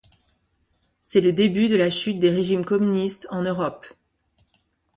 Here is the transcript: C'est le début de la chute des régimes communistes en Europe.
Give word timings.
C'est 1.03 1.21
le 1.21 1.31
début 1.31 1.67
de 1.69 1.75
la 1.75 1.91
chute 1.91 2.17
des 2.17 2.31
régimes 2.31 2.65
communistes 2.65 3.27
en 3.29 3.43
Europe. 3.43 3.85